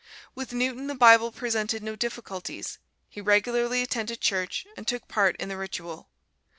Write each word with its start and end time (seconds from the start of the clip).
With 0.33 0.51
Newton 0.51 0.87
the 0.87 0.95
Bible 0.95 1.31
presented 1.31 1.83
no 1.83 1.95
difficulties. 1.95 2.79
He 3.07 3.21
regularly 3.21 3.83
attended 3.83 4.19
church 4.19 4.65
and 4.75 4.87
took 4.87 5.07
part 5.07 5.35
in 5.35 5.47
the 5.47 5.57
ritual. 5.57 6.09